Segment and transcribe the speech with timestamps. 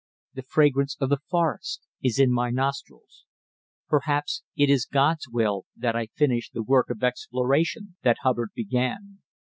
[0.33, 3.25] The fragrance of the forest is in my nostrils.
[3.87, 9.19] Perhaps it is God's will that I finish the work of exploration that Hubbard began.